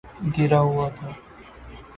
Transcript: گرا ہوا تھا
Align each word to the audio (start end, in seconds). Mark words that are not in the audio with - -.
گرا 0.35 0.59
ہوا 0.67 0.87
تھا 0.97 1.09